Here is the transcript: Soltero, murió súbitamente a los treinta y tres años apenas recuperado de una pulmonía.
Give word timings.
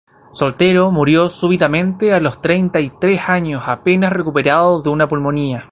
Soltero, 0.33 0.89
murió 0.89 1.29
súbitamente 1.29 2.11
a 2.15 2.19
los 2.19 2.41
treinta 2.41 2.79
y 2.79 2.89
tres 2.89 3.29
años 3.29 3.61
apenas 3.67 4.11
recuperado 4.11 4.81
de 4.81 4.89
una 4.89 5.07
pulmonía. 5.07 5.69